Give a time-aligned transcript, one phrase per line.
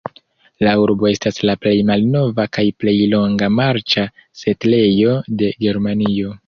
[0.67, 4.09] La urbo estas la plej malnova kaj plej longa marĉa
[4.43, 6.39] setlejo de Germanio.